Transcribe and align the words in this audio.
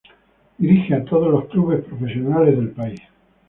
Dirige 0.57 0.95
a 0.95 1.05
todos 1.05 1.29
los 1.31 1.45
clubes 1.45 1.85
profesionales 1.85 2.57
del 2.57 2.71
país. 2.71 3.01